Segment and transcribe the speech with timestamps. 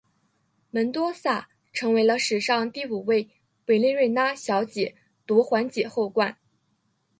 [0.71, 3.29] 门多萨成为了史上第五位
[3.67, 4.95] 委内瑞拉小姐
[5.27, 6.35] 夺环姐后冠。